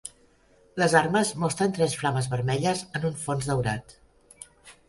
[0.81, 3.99] Les armes mostren tres flames vermelles en un fons daurat.